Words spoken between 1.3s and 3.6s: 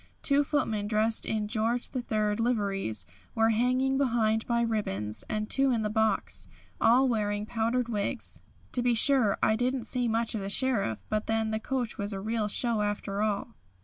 George III. liveries were